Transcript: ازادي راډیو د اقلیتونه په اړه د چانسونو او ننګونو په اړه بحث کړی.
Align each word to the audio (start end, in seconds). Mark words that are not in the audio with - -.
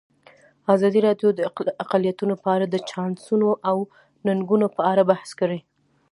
ازادي 0.73 0.99
راډیو 1.07 1.29
د 1.33 1.39
اقلیتونه 1.83 2.33
په 2.43 2.47
اړه 2.55 2.65
د 2.69 2.75
چانسونو 2.89 3.49
او 3.69 3.77
ننګونو 4.27 4.67
په 4.75 4.81
اړه 4.91 5.03
بحث 5.11 5.29
کړی. 5.39 5.59